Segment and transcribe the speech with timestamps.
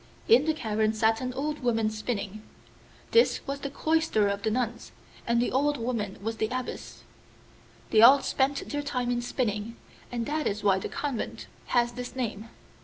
[0.27, 2.41] In the cavern sat an old woman spinning.
[3.11, 4.91] This was the cloister of the nuns,
[5.27, 7.03] and the old woman was the Abbess.
[7.91, 9.75] They all spent their time in spinning,
[10.11, 12.49] and that is why the convent has this name.